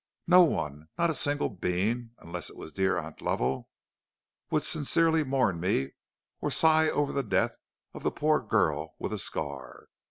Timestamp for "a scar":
9.13-9.89